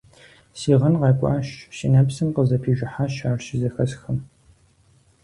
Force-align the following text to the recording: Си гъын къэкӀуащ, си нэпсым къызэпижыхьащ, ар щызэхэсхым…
Си 0.59 0.71
гъын 0.79 0.95
къэкӀуащ, 1.01 1.47
си 1.75 1.85
нэпсым 1.93 2.29
къызэпижыхьащ, 2.35 3.15
ар 3.29 3.39
щызэхэсхым… 3.45 4.17